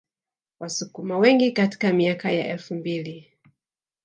[0.59, 3.27] Wasukuma wengi katika miaka ya elfu mbili